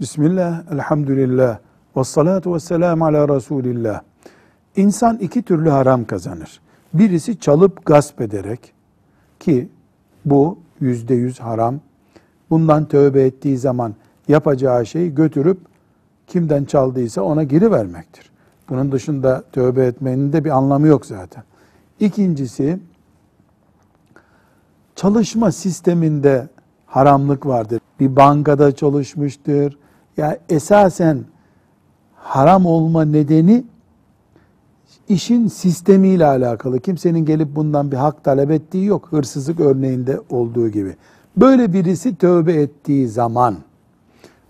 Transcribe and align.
Bismillah, 0.00 0.72
elhamdülillah, 0.72 1.58
ve 1.96 2.04
salatu 2.04 2.54
ve 2.54 2.60
selamu 2.60 3.04
ala 3.04 3.36
Resulillah. 3.36 4.00
İnsan 4.76 5.16
iki 5.16 5.42
türlü 5.42 5.70
haram 5.70 6.04
kazanır. 6.04 6.60
Birisi 6.94 7.40
çalıp 7.40 7.86
gasp 7.86 8.20
ederek 8.20 8.72
ki 9.40 9.68
bu 10.24 10.58
yüzde 10.80 11.14
yüz 11.14 11.40
haram. 11.40 11.80
Bundan 12.50 12.84
tövbe 12.84 13.22
ettiği 13.22 13.58
zaman 13.58 13.94
yapacağı 14.28 14.86
şeyi 14.86 15.14
götürüp 15.14 15.58
kimden 16.26 16.64
çaldıysa 16.64 17.22
ona 17.22 17.42
geri 17.42 17.70
vermektir. 17.70 18.30
Bunun 18.68 18.92
dışında 18.92 19.44
tövbe 19.52 19.86
etmenin 19.86 20.32
de 20.32 20.44
bir 20.44 20.50
anlamı 20.50 20.86
yok 20.86 21.06
zaten. 21.06 21.42
İkincisi 22.00 22.78
çalışma 24.96 25.52
sisteminde 25.52 26.48
haramlık 26.86 27.46
vardır. 27.46 27.80
Bir 28.00 28.16
bankada 28.16 28.72
çalışmıştır. 28.76 29.78
Ya 30.18 30.26
yani 30.26 30.38
esasen 30.48 31.24
haram 32.14 32.66
olma 32.66 33.04
nedeni 33.04 33.64
işin 35.08 35.48
sistemiyle 35.48 36.26
alakalı. 36.26 36.80
Kimsenin 36.80 37.24
gelip 37.24 37.56
bundan 37.56 37.92
bir 37.92 37.96
hak 37.96 38.24
talep 38.24 38.50
ettiği 38.50 38.84
yok. 38.84 39.08
Hırsızlık 39.10 39.60
örneğinde 39.60 40.20
olduğu 40.30 40.68
gibi. 40.68 40.96
Böyle 41.36 41.72
birisi 41.72 42.16
tövbe 42.16 42.52
ettiği 42.52 43.08
zaman 43.08 43.56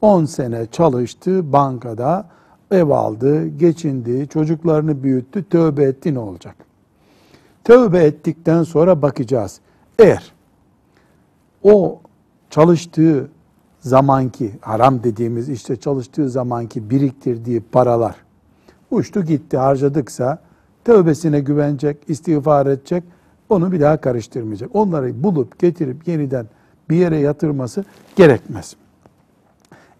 10 0.00 0.24
sene 0.24 0.66
çalıştı 0.66 1.52
bankada, 1.52 2.26
ev 2.70 2.88
aldı, 2.88 3.46
geçindi, 3.46 4.28
çocuklarını 4.28 5.02
büyüttü, 5.02 5.44
tövbe 5.48 5.84
etti 5.84 6.14
ne 6.14 6.18
olacak? 6.18 6.56
Tövbe 7.64 7.98
ettikten 7.98 8.62
sonra 8.62 9.02
bakacağız. 9.02 9.60
Eğer 9.98 10.32
o 11.62 12.00
çalıştığı 12.50 13.28
zamanki 13.84 14.50
haram 14.60 15.02
dediğimiz 15.02 15.48
işte 15.48 15.76
çalıştığı 15.76 16.30
zamanki 16.30 16.90
biriktirdiği 16.90 17.60
paralar 17.60 18.16
uçtu 18.90 19.24
gitti 19.24 19.56
harcadıksa 19.56 20.38
tövbesine 20.84 21.40
güvenecek, 21.40 21.96
istiğfar 22.08 22.66
edecek, 22.66 23.04
onu 23.48 23.72
bir 23.72 23.80
daha 23.80 23.96
karıştırmayacak. 23.96 24.70
Onları 24.74 25.22
bulup 25.22 25.58
getirip 25.58 26.08
yeniden 26.08 26.46
bir 26.90 26.96
yere 26.96 27.18
yatırması 27.18 27.84
gerekmez. 28.16 28.76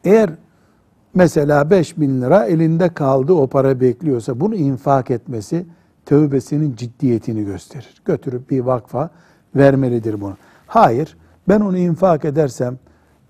Eğer 0.04 0.30
mesela 1.14 1.70
5 1.70 1.98
bin 1.98 2.22
lira 2.22 2.44
elinde 2.44 2.88
kaldı 2.88 3.32
o 3.32 3.46
para 3.46 3.80
bekliyorsa 3.80 4.40
bunu 4.40 4.54
infak 4.54 5.10
etmesi 5.10 5.66
tövbesinin 6.06 6.76
ciddiyetini 6.76 7.44
gösterir. 7.44 8.02
Götürüp 8.04 8.50
bir 8.50 8.60
vakfa 8.60 9.10
vermelidir 9.56 10.20
bunu. 10.20 10.36
Hayır 10.66 11.16
ben 11.48 11.60
onu 11.60 11.78
infak 11.78 12.24
edersem 12.24 12.78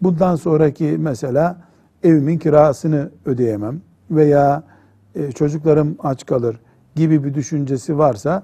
bundan 0.02 0.36
sonraki 0.36 0.96
mesela 0.98 1.56
evimin 2.02 2.38
kirasını 2.38 3.10
ödeyemem 3.24 3.80
veya 4.10 4.62
e, 5.14 5.32
çocuklarım 5.32 5.96
aç 6.02 6.26
kalır 6.26 6.60
gibi 6.94 7.24
bir 7.24 7.34
düşüncesi 7.34 7.98
varsa 7.98 8.42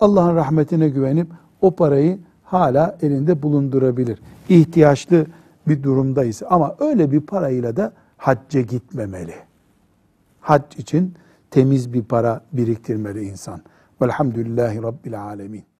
Allah'ın 0.00 0.36
rahmetine 0.36 0.88
güvenip 0.88 1.28
o 1.60 1.70
parayı 1.70 2.18
hala 2.44 2.98
elinde 3.02 3.42
bulundurabilir. 3.42 4.18
İhtiyaçlı 4.48 5.26
bir 5.68 5.82
durumdayız 5.82 6.42
ama 6.50 6.76
öyle 6.78 7.10
bir 7.12 7.20
parayla 7.20 7.76
da 7.76 7.92
hacca 8.16 8.60
gitmemeli. 8.60 9.34
Hac 10.40 10.62
için 10.78 11.14
temiz 11.50 11.92
bir 11.92 12.02
para 12.02 12.40
biriktirmeli 12.52 13.24
insan. 13.24 13.60
Velhamdülillahi 14.02 14.82
Rabbil 14.82 15.22
Alemin. 15.22 15.73